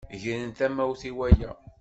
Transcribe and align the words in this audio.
Gren 0.21 0.49
tamawt 0.57 1.01
i 1.09 1.11
waya. 1.17 1.51